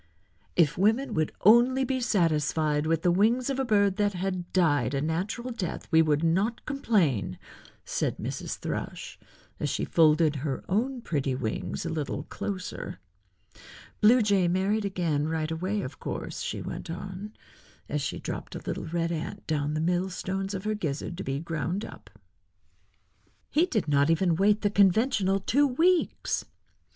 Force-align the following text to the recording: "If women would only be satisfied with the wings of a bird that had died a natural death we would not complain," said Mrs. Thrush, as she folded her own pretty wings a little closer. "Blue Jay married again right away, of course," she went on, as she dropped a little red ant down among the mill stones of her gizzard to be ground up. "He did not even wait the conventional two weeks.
"If 0.55 0.79
women 0.79 1.13
would 1.13 1.31
only 1.41 1.85
be 1.85 2.01
satisfied 2.01 2.87
with 2.87 3.03
the 3.03 3.11
wings 3.11 3.51
of 3.51 3.59
a 3.59 3.63
bird 3.65 3.97
that 3.97 4.13
had 4.13 4.51
died 4.51 4.95
a 4.95 4.99
natural 5.01 5.51
death 5.51 5.87
we 5.91 6.01
would 6.01 6.23
not 6.23 6.65
complain," 6.65 7.37
said 7.85 8.17
Mrs. 8.17 8.57
Thrush, 8.57 9.19
as 9.59 9.69
she 9.69 9.85
folded 9.85 10.37
her 10.37 10.63
own 10.67 11.01
pretty 11.03 11.35
wings 11.35 11.85
a 11.85 11.89
little 11.89 12.23
closer. 12.23 12.99
"Blue 14.01 14.23
Jay 14.23 14.47
married 14.47 14.85
again 14.85 15.27
right 15.27 15.51
away, 15.51 15.81
of 15.83 15.99
course," 15.99 16.41
she 16.41 16.63
went 16.63 16.89
on, 16.89 17.33
as 17.87 18.01
she 18.01 18.17
dropped 18.17 18.55
a 18.55 18.63
little 18.65 18.85
red 18.85 19.11
ant 19.11 19.45
down 19.45 19.65
among 19.65 19.73
the 19.75 19.81
mill 19.81 20.09
stones 20.09 20.55
of 20.55 20.63
her 20.63 20.73
gizzard 20.73 21.15
to 21.19 21.23
be 21.23 21.39
ground 21.39 21.85
up. 21.85 22.09
"He 23.51 23.67
did 23.67 23.87
not 23.87 24.09
even 24.09 24.35
wait 24.35 24.61
the 24.61 24.71
conventional 24.71 25.39
two 25.39 25.67
weeks. 25.67 26.43